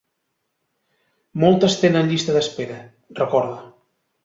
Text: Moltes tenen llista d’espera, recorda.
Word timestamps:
Moltes 1.43 1.77
tenen 1.83 2.11
llista 2.13 2.37
d’espera, 2.39 2.81
recorda. 3.23 3.63